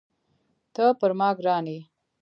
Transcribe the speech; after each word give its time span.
ته 0.73 0.85
پر 0.99 1.11
ما 1.19 1.29
ګران 1.39 1.65
یې. 1.73 1.79